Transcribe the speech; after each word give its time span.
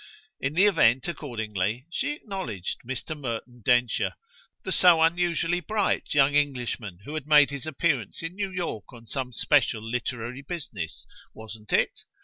In 0.39 0.55
the 0.55 0.65
event, 0.65 1.07
accordingly, 1.07 1.85
she 1.91 2.13
acknowledged 2.13 2.79
Mr. 2.83 3.15
Merton 3.15 3.61
Densher, 3.63 4.13
the 4.63 4.71
so 4.71 4.99
unusually 5.03 5.59
"bright" 5.59 6.15
young 6.15 6.33
Englishman 6.33 7.01
who 7.05 7.13
had 7.13 7.27
made 7.27 7.51
his 7.51 7.67
appearance 7.67 8.23
in 8.23 8.33
New 8.33 8.49
York 8.49 8.85
on 8.93 9.05
some 9.05 9.31
special 9.31 9.83
literary 9.83 10.41
business 10.41 11.05
wasn't 11.35 11.71
it? 11.71 11.99